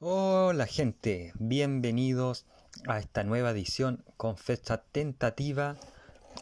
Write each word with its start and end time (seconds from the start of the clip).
Hola 0.00 0.66
gente, 0.66 1.32
bienvenidos 1.40 2.46
a 2.86 3.00
esta 3.00 3.24
nueva 3.24 3.50
edición 3.50 4.04
con 4.16 4.36
fecha 4.36 4.80
tentativa 4.92 5.76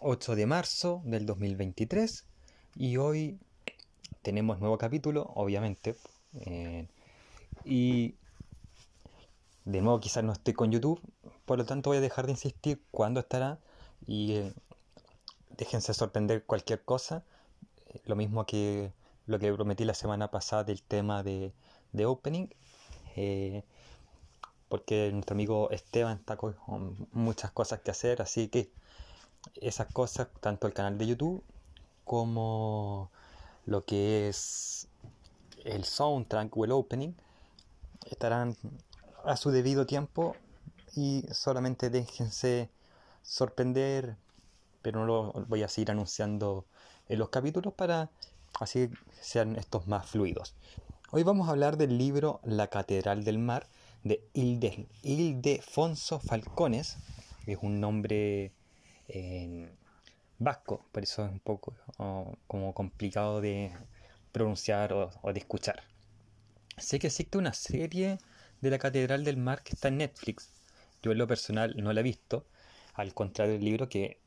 8 0.02 0.36
de 0.36 0.44
marzo 0.44 1.00
del 1.06 1.24
2023 1.24 2.26
y 2.74 2.98
hoy 2.98 3.38
tenemos 4.20 4.60
nuevo 4.60 4.76
capítulo, 4.76 5.32
obviamente, 5.34 5.96
eh, 6.34 6.86
y 7.64 8.16
de 9.64 9.80
nuevo 9.80 10.00
quizás 10.00 10.22
no 10.22 10.32
estoy 10.34 10.52
con 10.52 10.70
YouTube, 10.70 11.00
por 11.46 11.56
lo 11.56 11.64
tanto 11.64 11.88
voy 11.88 11.96
a 11.96 12.02
dejar 12.02 12.26
de 12.26 12.32
insistir 12.32 12.82
cuándo 12.90 13.20
estará 13.20 13.58
y 14.06 14.34
eh, 14.34 14.52
déjense 15.56 15.94
sorprender 15.94 16.44
cualquier 16.44 16.82
cosa, 16.82 17.24
lo 18.04 18.16
mismo 18.16 18.44
que 18.44 18.92
lo 19.24 19.38
que 19.38 19.50
prometí 19.50 19.86
la 19.86 19.94
semana 19.94 20.30
pasada 20.30 20.62
del 20.62 20.82
tema 20.82 21.22
de, 21.22 21.54
de 21.94 22.04
opening 22.04 22.48
eh, 23.16 23.64
porque 24.68 25.10
nuestro 25.12 25.34
amigo 25.34 25.70
Esteban 25.70 26.18
está 26.18 26.36
con 26.36 26.56
muchas 27.12 27.50
cosas 27.52 27.80
que 27.80 27.90
hacer, 27.90 28.22
así 28.22 28.48
que 28.48 28.70
esas 29.60 29.92
cosas, 29.92 30.28
tanto 30.40 30.66
el 30.66 30.72
canal 30.72 30.98
de 30.98 31.06
YouTube 31.06 31.42
como 32.04 33.10
lo 33.64 33.84
que 33.84 34.28
es 34.28 34.88
el 35.64 35.84
soundtrack 35.84 36.56
o 36.56 36.64
el 36.64 36.72
opening, 36.72 37.12
estarán 38.10 38.56
a 39.24 39.36
su 39.36 39.50
debido 39.50 39.86
tiempo 39.86 40.36
y 40.94 41.24
solamente 41.32 41.90
déjense 41.90 42.70
sorprender, 43.22 44.16
pero 44.82 45.00
no 45.00 45.06
lo 45.06 45.32
voy 45.46 45.62
a 45.62 45.68
seguir 45.68 45.90
anunciando 45.90 46.64
en 47.08 47.18
los 47.18 47.28
capítulos 47.28 47.74
para 47.74 48.10
así 48.60 48.90
sean 49.20 49.56
estos 49.56 49.86
más 49.86 50.06
fluidos. 50.06 50.54
Hoy 51.12 51.22
vamos 51.22 51.46
a 51.46 51.52
hablar 51.52 51.76
del 51.76 51.98
libro 51.98 52.40
La 52.42 52.66
Catedral 52.66 53.22
del 53.22 53.38
Mar 53.38 53.68
de 54.02 54.24
Ildefonso 54.34 56.18
Falcones, 56.18 56.98
que 57.44 57.52
es 57.52 57.58
un 57.62 57.78
nombre 57.78 58.50
eh, 59.06 59.68
vasco, 60.40 60.84
por 60.90 61.04
eso 61.04 61.24
es 61.24 61.30
un 61.30 61.38
poco 61.38 61.74
como 62.48 62.74
complicado 62.74 63.40
de 63.40 63.70
pronunciar 64.32 64.92
o, 64.92 65.32
de 65.32 65.38
escuchar. 65.38 65.84
Sé 66.76 66.98
que 66.98 67.06
existe 67.06 67.38
una 67.38 67.52
serie 67.52 68.18
de 68.60 68.70
la 68.70 68.78
Catedral 68.80 69.22
del 69.22 69.36
Mar 69.36 69.62
que 69.62 69.74
está 69.74 69.86
en 69.86 69.98
Netflix. 69.98 70.50
Yo 71.04 71.12
en 71.12 71.18
lo 71.18 71.28
personal 71.28 71.76
no 71.76 71.92
la 71.92 72.00
he 72.00 72.02
visto, 72.02 72.46
al 72.94 73.14
contrario 73.14 73.52
del 73.52 73.64
libro 73.64 73.88
que 73.88 74.18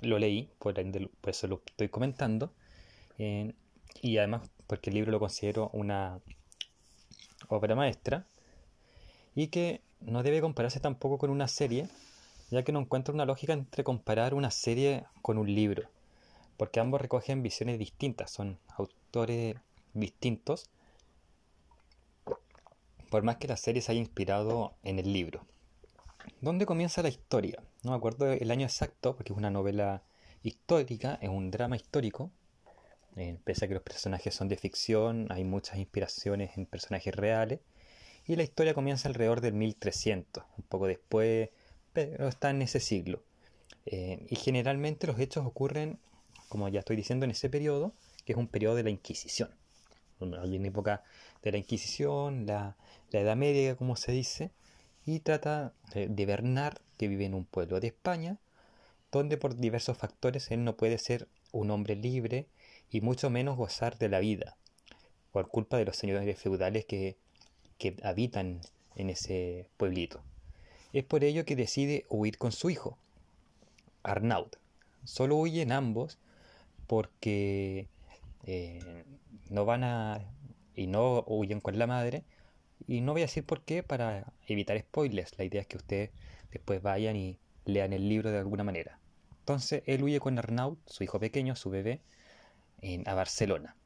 lo 0.00 0.16
leí, 0.20 0.48
por, 0.60 0.78
eso 0.78 1.48
lo 1.48 1.60
estoy 1.66 1.88
comentando. 1.88 2.52
Eh, 3.18 3.52
y 4.00 4.18
además 4.18 4.42
porque 4.70 4.90
el 4.90 4.94
libro 4.94 5.10
lo 5.10 5.18
considero 5.18 5.68
una 5.72 6.20
obra 7.48 7.74
maestra 7.74 8.24
y 9.34 9.48
que 9.48 9.82
no 9.98 10.22
debe 10.22 10.40
compararse 10.40 10.78
tampoco 10.78 11.18
con 11.18 11.30
una 11.30 11.48
serie, 11.48 11.88
ya 12.52 12.62
que 12.62 12.70
no 12.70 12.78
encuentro 12.78 13.12
una 13.12 13.24
lógica 13.24 13.52
entre 13.52 13.82
comparar 13.82 14.32
una 14.32 14.52
serie 14.52 15.06
con 15.22 15.38
un 15.38 15.52
libro, 15.52 15.90
porque 16.56 16.78
ambos 16.78 17.00
recogen 17.00 17.42
visiones 17.42 17.80
distintas, 17.80 18.30
son 18.30 18.60
autores 18.76 19.56
distintos, 19.92 20.70
por 23.10 23.24
más 23.24 23.38
que 23.38 23.48
la 23.48 23.56
serie 23.56 23.82
se 23.82 23.90
haya 23.90 24.00
inspirado 24.00 24.74
en 24.84 25.00
el 25.00 25.12
libro. 25.12 25.44
¿Dónde 26.40 26.64
comienza 26.64 27.02
la 27.02 27.08
historia? 27.08 27.60
No 27.82 27.90
me 27.90 27.96
acuerdo 27.96 28.30
el 28.30 28.50
año 28.52 28.66
exacto, 28.66 29.16
porque 29.16 29.32
es 29.32 29.36
una 29.36 29.50
novela 29.50 30.04
histórica, 30.44 31.18
es 31.20 31.28
un 31.28 31.50
drama 31.50 31.74
histórico, 31.74 32.30
eh, 33.16 33.38
pese 33.44 33.64
a 33.64 33.68
que 33.68 33.74
los 33.74 33.82
personajes 33.82 34.34
son 34.34 34.48
de 34.48 34.56
ficción, 34.56 35.26
hay 35.30 35.44
muchas 35.44 35.78
inspiraciones 35.78 36.56
en 36.56 36.66
personajes 36.66 37.14
reales. 37.14 37.60
Y 38.26 38.36
la 38.36 38.42
historia 38.42 38.74
comienza 38.74 39.08
alrededor 39.08 39.40
del 39.40 39.54
1300, 39.54 40.44
un 40.56 40.64
poco 40.64 40.86
después, 40.86 41.50
pero 41.92 42.28
está 42.28 42.50
en 42.50 42.62
ese 42.62 42.80
siglo. 42.80 43.22
Eh, 43.86 44.26
y 44.28 44.36
generalmente 44.36 45.06
los 45.06 45.18
hechos 45.18 45.44
ocurren, 45.46 45.98
como 46.48 46.68
ya 46.68 46.80
estoy 46.80 46.96
diciendo, 46.96 47.24
en 47.24 47.32
ese 47.32 47.50
periodo, 47.50 47.94
que 48.24 48.32
es 48.32 48.38
un 48.38 48.48
periodo 48.48 48.76
de 48.76 48.84
la 48.84 48.90
Inquisición. 48.90 49.50
Hay 50.20 50.56
una 50.56 50.68
época 50.68 51.02
de 51.42 51.52
la 51.52 51.58
Inquisición, 51.58 52.46
la, 52.46 52.76
la 53.10 53.20
Edad 53.20 53.36
Media, 53.36 53.74
como 53.74 53.96
se 53.96 54.12
dice, 54.12 54.50
y 55.06 55.20
trata 55.20 55.72
de 55.94 56.26
Bernard, 56.26 56.78
que 56.98 57.08
vive 57.08 57.24
en 57.24 57.34
un 57.34 57.46
pueblo 57.46 57.80
de 57.80 57.88
España, 57.88 58.38
donde 59.10 59.38
por 59.38 59.56
diversos 59.56 59.96
factores 59.96 60.50
él 60.50 60.62
no 60.62 60.76
puede 60.76 60.98
ser 60.98 61.26
un 61.52 61.70
hombre 61.70 61.96
libre 61.96 62.46
y 62.90 63.00
mucho 63.00 63.30
menos 63.30 63.56
gozar 63.56 63.98
de 63.98 64.08
la 64.08 64.18
vida, 64.18 64.56
por 65.32 65.48
culpa 65.48 65.76
de 65.76 65.84
los 65.84 65.96
señores 65.96 66.38
feudales 66.38 66.84
que, 66.84 67.16
que 67.78 67.96
habitan 68.02 68.60
en 68.96 69.10
ese 69.10 69.68
pueblito. 69.76 70.22
Es 70.92 71.04
por 71.04 71.22
ello 71.22 71.44
que 71.44 71.56
decide 71.56 72.04
huir 72.08 72.36
con 72.36 72.52
su 72.52 72.68
hijo, 72.68 72.98
Arnaud. 74.02 74.48
Solo 75.04 75.36
huyen 75.36 75.72
ambos 75.72 76.18
porque 76.86 77.88
eh, 78.44 79.04
no 79.48 79.64
van 79.64 79.84
a... 79.84 80.20
y 80.74 80.86
no 80.86 81.24
huyen 81.26 81.60
con 81.60 81.78
la 81.78 81.86
madre. 81.86 82.24
Y 82.88 83.02
no 83.02 83.12
voy 83.12 83.22
a 83.22 83.26
decir 83.26 83.44
por 83.44 83.62
qué 83.62 83.82
para 83.82 84.32
evitar 84.46 84.78
spoilers. 84.80 85.38
La 85.38 85.44
idea 85.44 85.60
es 85.60 85.66
que 85.68 85.76
ustedes 85.76 86.10
después 86.50 86.82
vayan 86.82 87.14
y 87.14 87.38
lean 87.64 87.92
el 87.92 88.08
libro 88.08 88.30
de 88.30 88.38
alguna 88.38 88.64
manera. 88.64 88.98
Entonces 89.38 89.82
él 89.86 90.02
huye 90.02 90.18
con 90.18 90.38
Arnaud, 90.38 90.78
su 90.86 91.04
hijo 91.04 91.20
pequeño, 91.20 91.54
su 91.54 91.70
bebé, 91.70 92.00
a 93.06 93.14
Barcelona, 93.14 93.76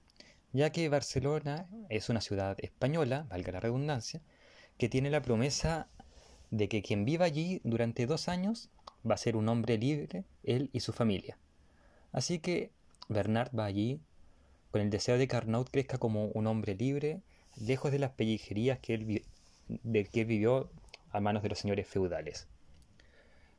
ya 0.53 0.71
que 0.71 0.88
Barcelona 0.88 1.69
es 1.88 2.09
una 2.09 2.21
ciudad 2.21 2.56
española, 2.60 3.27
valga 3.28 3.53
la 3.53 3.60
redundancia, 3.60 4.22
que 4.78 4.88
tiene 4.88 5.10
la 5.10 5.22
promesa 5.22 5.88
de 6.50 6.69
que 6.69 6.82
quien 6.82 7.05
viva 7.05 7.25
allí 7.25 7.60
durante 7.65 8.06
dos 8.06 8.28
años 8.28 8.71
va 9.09 9.15
a 9.15 9.19
ser 9.19 9.37
un 9.37 9.49
hombre 9.49 9.78
libre, 9.78 10.25
él 10.43 10.71
y 10.72 10.81
su 10.81 10.93
familia. 10.93 11.38
Así 12.12 12.38
que 12.38 12.71
Bernard 13.09 13.50
va 13.59 13.65
allí 13.65 14.00
con 14.71 14.81
el 14.81 14.91
deseo 14.91 15.19
de 15.19 15.28
que 15.28 15.37
Arnaud 15.37 15.66
crezca 15.71 15.99
como 15.99 16.26
un 16.26 16.47
hombre 16.47 16.75
libre, 16.75 17.22
lejos 17.56 17.93
de 17.93 17.99
las 17.99 18.12
pellejerías 18.12 18.78
que 18.78 18.94
él, 18.94 19.25
de 19.69 20.05
que 20.05 20.25
vivió 20.25 20.71
a 21.11 21.21
manos 21.21 21.43
de 21.43 21.49
los 21.49 21.59
señores 21.59 21.87
feudales. 21.87 22.49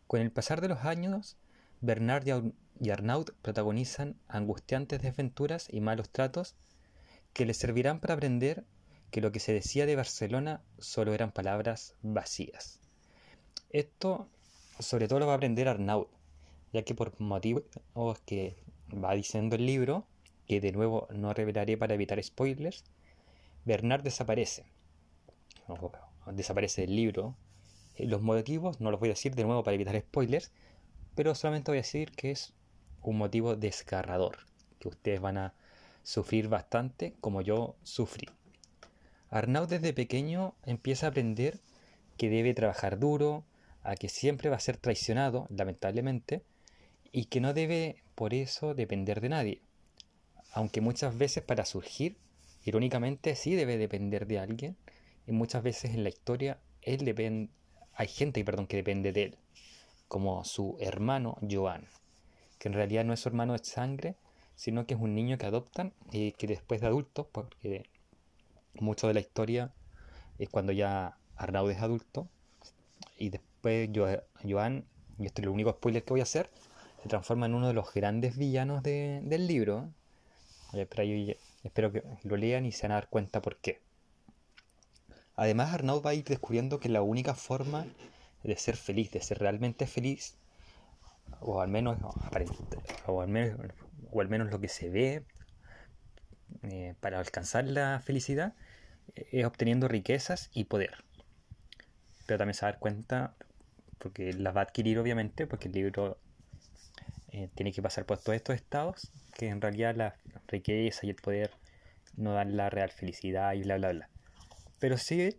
Con 0.07 0.21
el 0.21 0.31
pasar 0.31 0.61
de 0.61 0.67
los 0.67 0.85
años, 0.85 1.37
Bernard 1.81 2.25
y 2.79 2.89
Arnaud 2.89 3.29
protagonizan 3.41 4.15
angustiantes 4.27 5.01
desventuras 5.01 5.67
y 5.71 5.81
malos 5.81 6.09
tratos 6.09 6.55
que 7.33 7.45
les 7.45 7.57
servirán 7.57 7.99
para 7.99 8.15
aprender 8.15 8.65
que 9.11 9.21
lo 9.21 9.31
que 9.31 9.39
se 9.39 9.53
decía 9.53 9.85
de 9.85 9.95
Barcelona 9.95 10.61
solo 10.79 11.13
eran 11.13 11.31
palabras 11.31 11.95
vacías. 12.01 12.79
Esto 13.69 14.29
sobre 14.79 15.07
todo 15.07 15.19
lo 15.19 15.27
va 15.27 15.33
a 15.33 15.35
aprender 15.35 15.67
Arnaud, 15.67 16.07
ya 16.73 16.83
que 16.83 16.95
por 16.95 17.19
motivos 17.19 17.63
que 18.25 18.55
va 18.91 19.13
diciendo 19.13 19.55
el 19.55 19.65
libro, 19.65 20.05
que 20.47 20.61
de 20.61 20.71
nuevo 20.71 21.07
no 21.13 21.33
revelaré 21.33 21.77
para 21.77 21.93
evitar 21.93 22.21
spoilers, 22.23 22.83
Bernard 23.63 24.03
desaparece. 24.03 24.65
desaparece 26.33 26.81
del 26.81 26.95
libro. 26.95 27.35
Los 27.97 28.21
motivos 28.21 28.81
no 28.81 28.91
los 28.91 28.99
voy 28.99 29.09
a 29.09 29.13
decir 29.13 29.35
de 29.35 29.43
nuevo 29.43 29.63
para 29.63 29.75
evitar 29.75 29.99
spoilers, 29.99 30.51
pero 31.15 31.33
solamente 31.33 31.71
voy 31.71 31.77
a 31.77 31.81
decir 31.81 32.11
que 32.11 32.31
es 32.31 32.53
un 33.11 33.17
motivo 33.17 33.55
desgarrador, 33.55 34.37
que 34.79 34.87
ustedes 34.87 35.21
van 35.21 35.37
a 35.37 35.53
sufrir 36.03 36.47
bastante 36.47 37.15
como 37.21 37.41
yo 37.41 37.75
sufrí. 37.83 38.27
Arnaud 39.29 39.67
desde 39.67 39.93
pequeño 39.93 40.55
empieza 40.63 41.07
a 41.07 41.09
aprender 41.09 41.59
que 42.17 42.29
debe 42.29 42.53
trabajar 42.53 42.99
duro, 42.99 43.43
a 43.83 43.95
que 43.95 44.09
siempre 44.09 44.49
va 44.49 44.55
a 44.55 44.59
ser 44.59 44.77
traicionado, 44.77 45.47
lamentablemente, 45.49 46.43
y 47.11 47.25
que 47.25 47.41
no 47.41 47.53
debe 47.53 48.03
por 48.15 48.33
eso 48.33 48.73
depender 48.73 49.21
de 49.21 49.29
nadie. 49.29 49.61
Aunque 50.53 50.81
muchas 50.81 51.17
veces 51.17 51.43
para 51.43 51.65
surgir, 51.65 52.17
irónicamente 52.63 53.35
sí 53.35 53.55
debe 53.55 53.77
depender 53.77 54.27
de 54.27 54.39
alguien, 54.39 54.77
y 55.27 55.31
muchas 55.31 55.63
veces 55.63 55.93
en 55.93 56.03
la 56.03 56.09
historia 56.09 56.59
él 56.81 57.03
depende, 57.03 57.51
hay 57.93 58.07
gente 58.07 58.43
perdón, 58.45 58.67
que 58.67 58.77
depende 58.77 59.11
de 59.11 59.23
él 59.23 59.37
como 60.07 60.43
su 60.43 60.77
hermano 60.79 61.37
Joan, 61.49 61.87
que 62.65 62.69
en 62.69 62.73
realidad 62.73 63.05
no 63.05 63.13
es 63.13 63.19
su 63.19 63.29
hermano 63.29 63.53
de 63.53 63.63
sangre, 63.63 64.15
sino 64.55 64.87
que 64.87 64.95
es 64.95 64.99
un 64.99 65.13
niño 65.13 65.37
que 65.37 65.45
adoptan 65.45 65.93
y 66.11 66.31
que 66.31 66.47
después 66.47 66.81
de 66.81 66.87
adulto, 66.87 67.29
porque 67.31 67.85
mucho 68.73 69.07
de 69.07 69.13
la 69.13 69.19
historia 69.19 69.71
es 70.39 70.49
cuando 70.49 70.71
ya 70.71 71.15
Arnaud 71.35 71.69
es 71.69 71.79
adulto, 71.79 72.27
y 73.19 73.29
después 73.29 73.91
Joan, 74.43 74.83
y 75.19 75.27
esto 75.27 75.41
es 75.41 75.45
lo 75.45 75.51
único 75.51 75.69
spoiler 75.73 76.03
que 76.03 76.13
voy 76.13 76.21
a 76.21 76.23
hacer, 76.23 76.49
se 77.03 77.07
transforma 77.07 77.45
en 77.45 77.53
uno 77.53 77.67
de 77.67 77.75
los 77.75 77.93
grandes 77.93 78.35
villanos 78.35 78.81
del 78.81 79.45
libro. 79.45 79.91
espero 80.73 81.91
que 81.91 82.03
lo 82.23 82.35
lean 82.35 82.65
y 82.65 82.71
se 82.71 82.87
van 82.87 82.93
a 82.93 82.95
dar 82.95 83.09
cuenta 83.09 83.43
por 83.43 83.57
qué. 83.57 83.79
Además, 85.35 85.71
Arnaud 85.71 86.03
va 86.03 86.09
a 86.09 86.15
ir 86.15 86.23
descubriendo 86.23 86.79
que 86.79 86.89
la 86.89 87.03
única 87.03 87.35
forma 87.35 87.85
de 88.41 88.57
ser 88.57 88.75
feliz, 88.75 89.11
de 89.11 89.21
ser 89.21 89.37
realmente 89.37 89.85
feliz, 89.85 90.35
o 91.39 91.61
al 91.61 91.67
menos 91.67 91.97
o 93.05 93.21
al 93.21 93.27
menos, 93.27 93.59
o 94.11 94.21
al 94.21 94.29
menos 94.29 94.49
lo 94.51 94.59
que 94.59 94.67
se 94.67 94.89
ve 94.89 95.25
eh, 96.63 96.95
para 96.99 97.19
alcanzar 97.19 97.65
la 97.65 97.99
felicidad, 97.99 98.53
es 99.15 99.45
obteniendo 99.45 99.87
riquezas 99.87 100.49
y 100.53 100.65
poder. 100.65 101.03
pero 102.25 102.39
también 102.39 102.55
se 102.55 102.65
va 102.65 102.69
a 102.69 102.71
dar 102.71 102.79
cuenta, 102.79 103.35
porque 103.99 104.33
las 104.33 104.55
va 104.55 104.61
a 104.61 104.63
adquirir 104.63 104.97
obviamente, 104.99 105.47
porque 105.47 105.67
el 105.67 105.73
libro 105.73 106.17
eh, 107.31 107.49
tiene 107.55 107.71
que 107.71 107.81
pasar 107.81 108.05
por 108.05 108.17
todos 108.17 108.35
estos 108.35 108.55
estados, 108.55 109.11
que 109.33 109.49
en 109.49 109.61
realidad 109.61 109.95
la 109.95 110.15
riqueza 110.47 111.05
y 111.05 111.09
el 111.09 111.15
poder 111.15 111.51
no 112.15 112.33
dan 112.33 112.55
la 112.57 112.69
real 112.69 112.89
felicidad 112.91 113.53
y 113.53 113.63
bla 113.63 113.77
bla 113.77 113.91
bla. 113.91 114.09
Pero 114.79 114.97
sí 114.97 115.37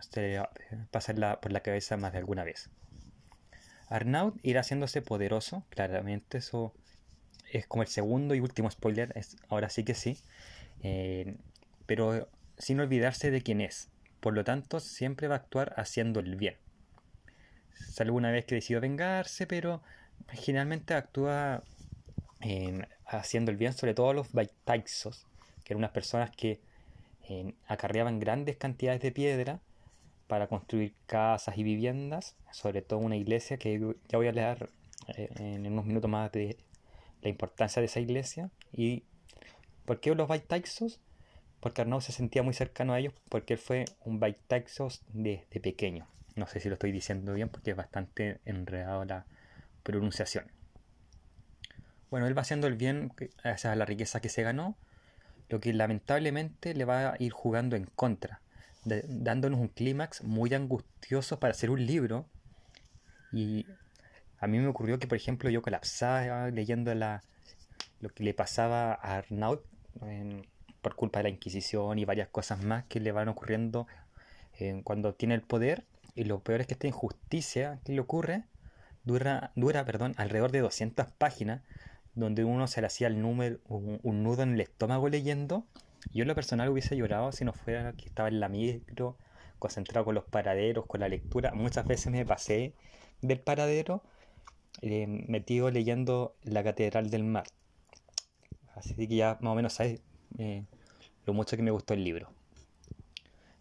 se 0.00 0.46
pasa 0.90 1.40
por 1.40 1.52
la 1.52 1.60
cabeza 1.60 1.96
más 1.96 2.12
de 2.12 2.18
alguna 2.18 2.44
vez. 2.44 2.70
Arnaud 3.88 4.34
irá 4.42 4.60
haciéndose 4.60 5.02
poderoso, 5.02 5.64
claramente 5.70 6.38
eso 6.38 6.72
es 7.50 7.66
como 7.66 7.82
el 7.82 7.88
segundo 7.88 8.34
y 8.34 8.40
último 8.40 8.70
spoiler, 8.70 9.14
ahora 9.48 9.68
sí 9.68 9.84
que 9.84 9.94
sí, 9.94 10.18
eh, 10.82 11.36
pero 11.86 12.28
sin 12.58 12.80
olvidarse 12.80 13.30
de 13.30 13.42
quién 13.42 13.60
es. 13.60 13.88
Por 14.20 14.34
lo 14.34 14.44
tanto, 14.44 14.80
siempre 14.80 15.28
va 15.28 15.36
a 15.36 15.38
actuar 15.38 15.74
haciendo 15.76 16.20
el 16.20 16.36
bien. 16.36 16.56
Salvo 17.74 18.16
una 18.16 18.30
vez 18.30 18.44
que 18.44 18.54
decidió 18.54 18.80
vengarse, 18.80 19.46
pero 19.46 19.82
generalmente 20.32 20.94
actúa 20.94 21.62
haciendo 23.06 23.50
el 23.50 23.56
bien, 23.56 23.72
sobre 23.72 23.94
todo 23.94 24.12
los 24.12 24.32
Baitaixos, 24.32 25.26
que 25.64 25.72
eran 25.72 25.78
unas 25.78 25.92
personas 25.92 26.30
que 26.30 26.60
acarreaban 27.66 28.20
grandes 28.20 28.56
cantidades 28.56 29.00
de 29.00 29.12
piedra 29.12 29.60
para 30.26 30.46
construir 30.48 30.94
casas 31.06 31.58
y 31.58 31.62
viviendas, 31.62 32.34
sobre 32.50 32.82
todo 32.82 33.00
una 33.00 33.16
iglesia 33.16 33.58
que 33.58 33.94
ya 34.08 34.18
voy 34.18 34.28
a 34.28 34.32
leer 34.32 34.70
eh, 35.16 35.28
en 35.36 35.66
unos 35.66 35.84
minutos 35.84 36.10
más 36.10 36.32
de 36.32 36.56
la 37.22 37.28
importancia 37.28 37.80
de 37.80 37.86
esa 37.86 38.00
iglesia. 38.00 38.50
¿Y 38.72 39.04
por 39.84 40.00
qué 40.00 40.14
los 40.14 40.28
Baitaixos? 40.28 41.00
Porque 41.60 41.82
Arnaud 41.82 42.00
se 42.00 42.12
sentía 42.12 42.42
muy 42.42 42.54
cercano 42.54 42.92
a 42.92 42.98
ellos, 42.98 43.14
porque 43.28 43.54
él 43.54 43.58
fue 43.58 43.84
un 44.04 44.20
Baitaixos 44.20 45.02
desde 45.08 45.60
pequeño. 45.60 46.06
No 46.36 46.46
sé 46.46 46.60
si 46.60 46.68
lo 46.68 46.74
estoy 46.74 46.92
diciendo 46.92 47.32
bien 47.34 47.48
porque 47.48 47.70
es 47.70 47.76
bastante 47.76 48.40
enredado 48.44 49.04
la 49.04 49.26
pronunciación. 49.82 50.50
Bueno, 52.10 52.26
él 52.26 52.36
va 52.36 52.42
haciendo 52.42 52.66
el 52.66 52.74
bien 52.74 53.12
gracias 53.42 53.72
a 53.72 53.76
la 53.76 53.84
riqueza 53.84 54.20
que 54.20 54.28
se 54.28 54.42
ganó, 54.42 54.76
lo 55.48 55.60
que 55.60 55.72
lamentablemente 55.72 56.74
le 56.74 56.84
va 56.84 57.12
a 57.12 57.16
ir 57.18 57.32
jugando 57.32 57.76
en 57.76 57.84
contra 57.84 58.40
dándonos 58.84 59.60
un 59.60 59.68
clímax 59.68 60.22
muy 60.22 60.52
angustioso 60.54 61.38
para 61.38 61.52
hacer 61.52 61.70
un 61.70 61.84
libro. 61.84 62.26
Y 63.32 63.66
a 64.38 64.46
mí 64.46 64.58
me 64.58 64.68
ocurrió 64.68 64.98
que, 64.98 65.06
por 65.06 65.16
ejemplo, 65.16 65.50
yo 65.50 65.62
colapsaba 65.62 66.50
leyendo 66.50 66.94
la, 66.94 67.22
lo 68.00 68.10
que 68.10 68.24
le 68.24 68.34
pasaba 68.34 68.92
a 68.92 69.16
Arnaud 69.16 69.60
por 70.82 70.96
culpa 70.96 71.20
de 71.20 71.24
la 71.24 71.28
Inquisición 71.30 71.98
y 71.98 72.04
varias 72.04 72.28
cosas 72.28 72.62
más 72.62 72.84
que 72.84 73.00
le 73.00 73.12
van 73.12 73.28
ocurriendo 73.28 73.86
cuando 74.84 75.14
tiene 75.14 75.34
el 75.34 75.42
poder. 75.42 75.84
Y 76.14 76.24
lo 76.24 76.40
peor 76.40 76.60
es 76.60 76.66
que 76.66 76.74
esta 76.74 76.86
injusticia 76.86 77.80
que 77.84 77.92
le 77.92 78.00
ocurre 78.00 78.44
dura, 79.04 79.50
dura 79.56 79.84
perdón, 79.84 80.14
alrededor 80.16 80.52
de 80.52 80.60
200 80.60 81.06
páginas, 81.18 81.62
donde 82.14 82.44
uno 82.44 82.68
se 82.68 82.80
le 82.80 82.86
hacía 82.86 83.08
el 83.08 83.20
número, 83.20 83.58
un 83.68 84.22
nudo 84.22 84.42
en 84.42 84.54
el 84.54 84.60
estómago 84.60 85.08
leyendo 85.08 85.66
yo 86.12 86.22
en 86.22 86.28
lo 86.28 86.34
personal 86.34 86.68
hubiese 86.68 86.96
llorado 86.96 87.32
si 87.32 87.44
no 87.44 87.52
fuera 87.52 87.92
que 87.92 88.06
estaba 88.06 88.28
en 88.28 88.40
la 88.40 88.48
micro, 88.48 89.16
concentrado 89.58 90.04
con 90.04 90.14
los 90.14 90.24
paraderos, 90.24 90.86
con 90.86 91.00
la 91.00 91.08
lectura. 91.08 91.52
Muchas 91.54 91.86
veces 91.86 92.12
me 92.12 92.24
pasé 92.26 92.74
del 93.22 93.40
paradero 93.40 94.02
eh, 94.82 95.06
metido 95.06 95.70
leyendo 95.70 96.36
La 96.42 96.62
Catedral 96.62 97.10
del 97.10 97.24
Mar. 97.24 97.46
Así 98.74 98.94
que 98.94 99.06
ya 99.06 99.38
más 99.40 99.52
o 99.52 99.54
menos 99.54 99.72
sabes 99.74 100.00
eh, 100.38 100.64
lo 101.26 101.32
mucho 101.32 101.56
que 101.56 101.62
me 101.62 101.70
gustó 101.70 101.94
el 101.94 102.04
libro. 102.04 102.30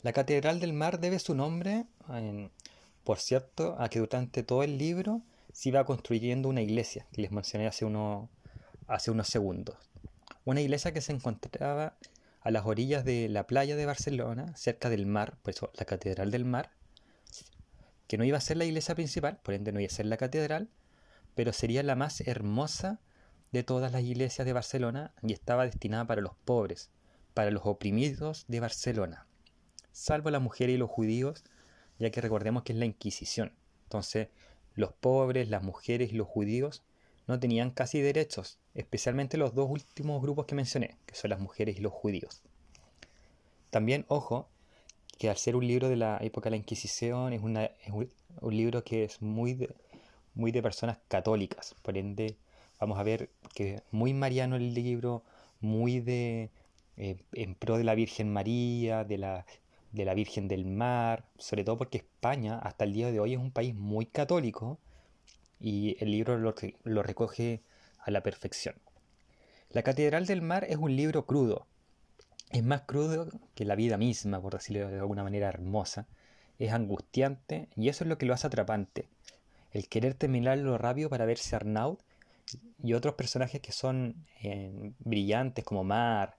La 0.01 0.11
Catedral 0.11 0.59
del 0.59 0.73
Mar 0.73 0.99
debe 0.99 1.17
su 1.19 1.33
nombre, 1.33 1.85
por 3.05 3.19
cierto, 3.19 3.77
a 3.79 3.87
que 3.87 3.99
durante 3.99 4.43
todo 4.43 4.63
el 4.63 4.77
libro 4.77 5.21
se 5.53 5.69
iba 5.69 5.85
construyendo 5.85 6.49
una 6.49 6.61
iglesia, 6.61 7.07
que 7.13 7.21
les 7.21 7.31
mencioné 7.31 7.67
hace, 7.67 7.85
hace 8.87 9.11
unos 9.11 9.27
segundos. 9.27 9.77
Una 10.43 10.59
iglesia 10.59 10.91
que 10.91 10.99
se 10.99 11.13
encontraba 11.13 11.95
a 12.43 12.51
las 12.51 12.65
orillas 12.65 13.05
de 13.05 13.29
la 13.29 13.47
playa 13.47 13.75
de 13.75 13.85
Barcelona, 13.85 14.55
cerca 14.55 14.89
del 14.89 15.05
mar, 15.05 15.37
por 15.41 15.53
eso 15.53 15.71
la 15.75 15.85
Catedral 15.85 16.29
del 16.29 16.45
Mar, 16.45 16.71
que 18.07 18.17
no 18.17 18.25
iba 18.25 18.37
a 18.37 18.41
ser 18.41 18.57
la 18.57 18.65
iglesia 18.65 18.95
principal, 18.95 19.39
por 19.41 19.53
ende 19.53 19.71
no 19.71 19.79
iba 19.79 19.87
a 19.87 19.95
ser 19.95 20.05
la 20.05 20.17
catedral, 20.17 20.69
pero 21.35 21.53
sería 21.53 21.81
la 21.83 21.95
más 21.95 22.21
hermosa 22.21 22.99
de 23.51 23.63
todas 23.63 23.91
las 23.91 24.03
iglesias 24.03 24.45
de 24.45 24.53
Barcelona 24.53 25.13
y 25.21 25.33
estaba 25.33 25.65
destinada 25.65 26.05
para 26.05 26.21
los 26.21 26.35
pobres, 26.35 26.91
para 27.33 27.49
los 27.49 27.63
oprimidos 27.65 28.45
de 28.47 28.59
Barcelona, 28.59 29.25
salvo 29.91 30.29
las 30.29 30.41
mujeres 30.41 30.75
y 30.75 30.77
los 30.77 30.89
judíos, 30.89 31.43
ya 31.97 32.11
que 32.11 32.21
recordemos 32.21 32.63
que 32.63 32.73
es 32.73 32.79
la 32.79 32.85
Inquisición. 32.85 33.53
Entonces, 33.85 34.27
los 34.75 34.91
pobres, 34.93 35.49
las 35.49 35.63
mujeres 35.63 36.11
y 36.11 36.15
los 36.15 36.27
judíos 36.27 36.83
no 37.25 37.39
tenían 37.39 37.71
casi 37.71 38.01
derechos, 38.01 38.59
especialmente 38.75 39.37
los 39.37 39.53
dos 39.53 39.69
últimos 39.69 40.21
grupos 40.21 40.45
que 40.45 40.55
mencioné, 40.55 40.97
que 41.05 41.15
son 41.15 41.29
las 41.29 41.39
mujeres 41.39 41.77
y 41.77 41.81
los 41.81 41.93
judíos. 41.93 42.41
También, 43.69 44.05
ojo, 44.07 44.47
que 45.17 45.29
al 45.29 45.37
ser 45.37 45.55
un 45.55 45.67
libro 45.67 45.89
de 45.89 45.95
la 45.95 46.17
época 46.21 46.49
de 46.49 46.51
la 46.51 46.57
Inquisición, 46.57 47.33
es, 47.33 47.41
una, 47.41 47.69
un, 47.91 48.57
libro 48.57 48.83
que 48.83 49.03
es 49.03 49.21
muy 49.21 49.53
de, 49.53 49.73
muy 50.33 50.51
de 50.51 50.61
personas 50.61 50.97
católicas, 51.07 51.75
por 51.81 51.97
ende 51.97 52.37
vamos 52.79 52.99
a 52.99 53.03
ver 53.03 53.29
que 53.53 53.75
es 53.75 53.83
muy 53.91 54.13
mariano 54.13 54.55
el 54.55 54.73
libro, 54.73 55.23
muy 55.61 55.99
de 56.01 56.49
eh, 56.97 57.17
en 57.33 57.55
pro 57.55 57.77
de 57.77 57.83
la 57.83 57.95
Virgen 57.95 58.31
María, 58.31 59.03
de 59.03 59.17
la, 59.17 59.45
de 59.91 60.05
la 60.05 60.13
Virgen 60.13 60.47
del 60.47 60.65
Mar, 60.65 61.25
sobre 61.37 61.63
todo 61.63 61.77
porque 61.77 61.99
España 61.99 62.59
hasta 62.59 62.83
el 62.83 62.93
día 62.93 63.11
de 63.11 63.19
hoy 63.19 63.33
es 63.33 63.39
un 63.39 63.51
país 63.51 63.73
muy 63.75 64.05
católico, 64.05 64.79
y 65.59 65.95
el 66.03 66.11
libro 66.11 66.37
lo, 66.37 66.53
lo 66.83 67.03
recoge 67.03 67.61
a 68.03 68.11
la 68.11 68.21
perfección. 68.21 68.75
La 69.69 69.81
Catedral 69.81 70.25
del 70.25 70.41
Mar 70.41 70.65
es 70.69 70.77
un 70.77 70.95
libro 70.95 71.25
crudo. 71.25 71.67
Es 72.51 72.63
más 72.63 72.81
crudo 72.81 73.27
que 73.55 73.65
la 73.65 73.75
vida 73.75 73.97
misma, 73.97 74.41
por 74.41 74.53
decirlo 74.53 74.89
de 74.89 74.99
alguna 74.99 75.23
manera 75.23 75.47
hermosa. 75.47 76.07
Es 76.59 76.71
angustiante 76.71 77.69
y 77.75 77.89
eso 77.89 78.03
es 78.03 78.07
lo 78.07 78.17
que 78.17 78.27
lo 78.27 78.33
hace 78.33 78.47
atrapante. 78.47 79.09
El 79.71 79.89
querer 79.89 80.13
terminarlo 80.13 80.77
rápido 80.77 81.09
para 81.09 81.25
verse 81.25 81.55
Arnaud 81.55 81.97
y 82.83 82.93
otros 82.93 83.15
personajes 83.15 83.61
que 83.61 83.71
son 83.71 84.27
eh, 84.43 84.91
brillantes 84.99 85.65
como 85.65 85.83
Mar, 85.83 86.37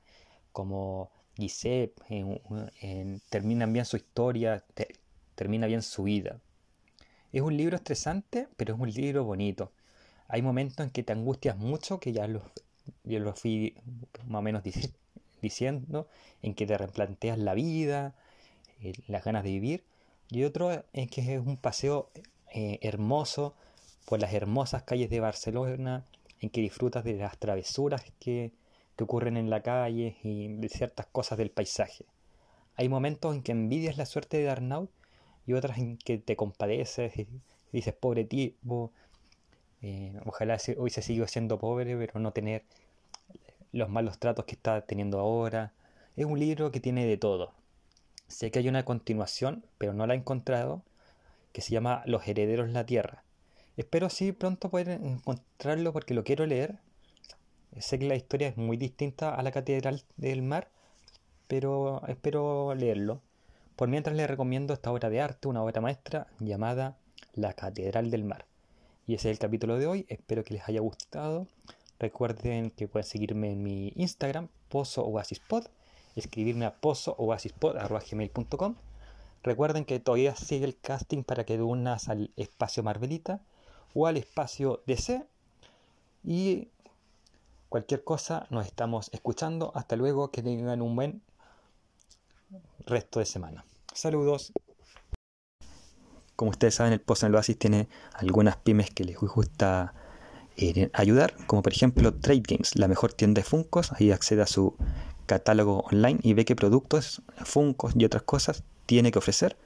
como 0.53 1.11
Giuseppe, 1.37 2.01
terminan 3.29 3.73
bien 3.73 3.85
su 3.85 3.97
historia, 3.97 4.65
termina 5.35 5.67
bien 5.67 5.83
su 5.83 6.05
vida. 6.05 6.41
Es 7.33 7.43
un 7.43 7.57
libro 7.57 7.75
estresante, 7.75 8.47
pero 8.57 8.75
es 8.75 8.81
un 8.81 8.91
libro 8.93 9.25
bonito. 9.25 9.73
Hay 10.29 10.43
momentos 10.43 10.85
en 10.85 10.91
que 10.91 11.03
te 11.03 11.13
angustias 11.13 11.57
mucho, 11.57 12.01
que 12.01 12.13
ya 12.13 12.27
lo, 12.27 12.43
yo 13.05 13.21
lo 13.21 13.35
fui 13.35 13.77
más 14.27 14.41
o 14.41 14.43
menos 14.43 14.63
diciendo, 15.43 16.09
en 16.43 16.55
que 16.55 16.67
te 16.67 16.79
replanteas 16.79 17.39
la 17.39 17.55
vida, 17.55 18.15
eh, 18.81 18.93
las 19.07 19.25
ganas 19.25 19.45
de 19.45 19.51
vivir. 19.51 19.85
Y 20.31 20.45
otro 20.45 20.85
en 20.93 21.09
que 21.09 21.35
es 21.35 21.41
un 21.41 21.57
paseo 21.57 22.11
eh, 22.53 22.79
hermoso 22.83 23.55
por 24.07 24.21
las 24.21 24.33
hermosas 24.33 24.83
calles 24.83 25.11
de 25.11 25.21
Barcelona, 25.21 26.05
en 26.41 26.51
que 26.51 26.61
disfrutas 26.61 27.05
de 27.05 27.15
las 27.15 27.39
travesuras 27.39 28.05
que, 28.19 28.53
que 28.97 29.05
ocurren 29.05 29.37
en 29.37 29.51
la 29.51 29.63
calle 29.63 30.17
y 30.23 30.49
de 30.49 30.69
ciertas 30.69 31.07
cosas 31.07 31.39
del 31.39 31.51
paisaje. 31.51 32.05
Hay 32.77 32.89
momentos 32.89 33.35
en 33.35 33.43
que 33.43 33.53
envidias 33.53 33.97
la 33.97 34.07
suerte 34.07 34.39
de 34.39 34.51
Arnaud 34.51 34.89
y 35.47 35.53
otras 35.53 35.79
en 35.79 35.97
que 35.97 36.19
te 36.19 36.37
compadeces 36.37 37.17
y 37.17 37.29
dices, 37.73 37.95
pobre 37.95 38.25
tipo, 38.25 38.93
eh, 39.87 40.19
ojalá 40.25 40.57
hoy 40.79 40.89
se 40.89 41.03
siga 41.03 41.29
siendo 41.29 41.59
pobre, 41.59 41.95
pero 41.99 42.19
no 42.19 42.33
tener 42.33 42.63
los 43.71 43.91
malos 43.91 44.19
tratos 44.19 44.47
que 44.47 44.55
está 44.55 44.81
teniendo 44.81 45.19
ahora. 45.19 45.75
Es 46.17 46.25
un 46.25 46.39
libro 46.39 46.73
que 46.73 46.81
tiene 46.81 47.05
de 47.05 47.19
todo. 47.19 47.53
Sé 48.27 48.51
que 48.51 48.61
hay 48.61 48.69
una 48.71 48.87
continuación, 48.87 49.67
pero 49.77 49.93
no 49.93 50.07
la 50.07 50.15
he 50.15 50.17
encontrado, 50.17 50.81
que 51.53 51.61
se 51.61 51.73
llama 51.73 52.03
Los 52.07 52.27
Herederos 52.27 52.69
de 52.69 52.73
la 52.73 52.87
Tierra. 52.87 53.25
Espero 53.77 54.09
sí 54.09 54.33
pronto 54.33 54.71
poder 54.71 54.89
encontrarlo 54.89 55.93
porque 55.93 56.15
lo 56.15 56.25
quiero 56.25 56.47
leer. 56.47 56.79
Sé 57.79 57.99
que 57.99 58.09
la 58.09 58.17
historia 58.17 58.49
es 58.49 58.57
muy 58.57 58.79
distinta 58.79 59.35
a 59.35 59.43
la 59.43 59.53
Catedral 59.53 60.03
del 60.17 60.41
Mar, 60.41 60.71
pero 61.47 62.01
espero 62.09 62.75
leerlo. 62.75 63.21
Por 63.77 63.89
mientras 63.89 64.17
les 64.17 64.31
recomiendo 64.31 64.73
esta 64.73 64.91
obra 64.91 65.11
de 65.11 65.21
arte, 65.21 65.47
una 65.47 65.63
obra 65.63 65.83
maestra 65.83 66.27
llamada 66.41 66.97
La 67.35 67.53
Catedral 67.53 68.11
del 68.11 68.25
Mar. 68.25 68.47
Y 69.07 69.15
ese 69.15 69.31
es 69.31 69.35
el 69.35 69.39
capítulo 69.39 69.79
de 69.79 69.87
hoy, 69.87 70.07
espero 70.09 70.45
que 70.45 70.55
les 70.55 70.69
haya 70.69 70.81
gustado. 70.81 71.47
Recuerden 71.99 72.71
que 72.71 72.89
pueden 72.89 73.07
seguirme 73.07 73.53
en 73.53 73.63
mi 73.63 73.93
Instagram, 73.97 74.49
Pozo 74.69 75.05
Oasispod, 75.05 75.67
escribirme 76.17 76.65
a 76.65 76.75
pozooasispod.com. 76.75 78.75
Recuerden 79.43 79.85
que 79.85 80.01
todavía 80.01 80.35
sigue 80.35 80.65
el 80.65 80.79
casting 80.79 81.23
para 81.23 81.45
que 81.45 81.61
unas 81.61 82.09
al 82.09 82.31
espacio 82.37 82.83
Marvelita 82.83 83.41
o 83.95 84.07
al 84.07 84.17
espacio 84.17 84.81
DC. 84.87 85.23
Y 86.25 86.69
cualquier 87.69 88.05
cosa, 88.05 88.47
nos 88.49 88.67
estamos 88.67 89.11
escuchando. 89.13 89.71
Hasta 89.75 89.97
luego, 89.97 90.31
que 90.31 90.43
tengan 90.43 90.81
un 90.81 90.97
buen 90.97 91.21
resto 92.87 93.21
de 93.21 93.27
semana. 93.27 93.67
Saludos. 93.93 94.55
Como 96.37 96.51
ustedes 96.51 96.75
saben, 96.75 96.93
el 96.93 97.01
Post 97.01 97.23
en 97.23 97.29
el 97.29 97.35
Oasis 97.37 97.59
tiene 97.59 97.89
algunas 98.13 98.57
pymes 98.57 98.91
que 98.91 99.05
les 99.05 99.17
gusta 99.19 99.95
eh, 100.57 100.91
ayudar, 100.93 101.35
como 101.47 101.63
por 101.63 101.73
ejemplo 101.73 102.15
Trade 102.15 102.43
Games, 102.47 102.77
la 102.77 102.89
mejor 102.89 103.13
tienda 103.13 103.41
de 103.41 103.45
Funcos. 103.45 103.93
Ahí 103.93 104.11
accede 104.11 104.43
a 104.43 104.47
su 104.47 104.75
catálogo 105.27 105.81
online 105.91 106.21
y 106.23 106.35
ve 106.35 106.45
qué 106.45 106.57
productos, 106.57 107.23
Funcos 107.45 107.95
y 107.97 108.05
otras 108.05 108.23
cosas 108.23 108.63
tiene 108.87 109.11
que 109.13 109.19
ofrecer. 109.19 109.57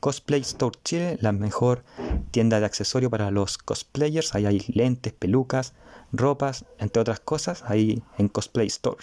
Cosplay 0.00 0.40
Store 0.40 0.78
Chile, 0.84 1.18
la 1.20 1.32
mejor 1.32 1.84
tienda 2.30 2.58
de 2.58 2.66
accesorios 2.66 3.10
para 3.10 3.30
los 3.30 3.58
cosplayers. 3.58 4.34
Ahí 4.34 4.46
hay 4.46 4.60
lentes, 4.68 5.12
pelucas, 5.12 5.74
ropas, 6.12 6.64
entre 6.78 7.02
otras 7.02 7.20
cosas, 7.20 7.62
ahí 7.66 8.02
en 8.16 8.28
Cosplay 8.28 8.66
Store. 8.66 8.98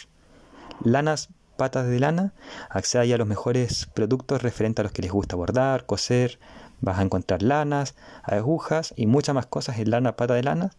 Lanas 0.84 1.30
Patas 1.58 1.88
de 1.88 2.00
Lana, 2.00 2.34
accede 2.70 3.14
a 3.14 3.18
los 3.18 3.28
mejores 3.28 3.88
productos 3.88 4.44
referentes 4.44 4.82
a 4.82 4.84
los 4.84 4.92
que 4.92 5.02
les 5.02 5.12
gusta 5.12 5.36
bordar, 5.36 5.86
coser. 5.86 6.40
Vas 6.82 7.00
a 7.00 7.02
encontrar 7.02 7.42
lanas, 7.42 7.96
agujas 8.24 8.94
y 8.96 9.08
muchas 9.08 9.36
más 9.36 9.46
cosas 9.46 9.80
en 9.80 9.92
Lana 9.92 10.16
Pata 10.16 10.34
de 10.34 10.44
Lana. 10.44 10.72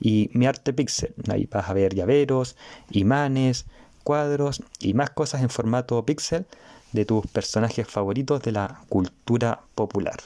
Y 0.00 0.30
Mi 0.32 0.46
Arte 0.46 0.72
Pixel, 0.72 1.14
ahí 1.30 1.46
vas 1.50 1.68
a 1.68 1.72
ver 1.72 1.94
llaveros, 1.94 2.56
imanes, 2.90 3.66
cuadros 4.04 4.62
y 4.78 4.94
más 4.94 5.10
cosas 5.10 5.42
en 5.42 5.50
formato 5.50 6.02
pixel 6.04 6.46
de 6.92 7.04
tus 7.04 7.26
personajes 7.26 7.86
favoritos 7.86 8.42
de 8.42 8.52
la 8.52 8.80
cultura 8.88 9.60
popular. 9.74 10.18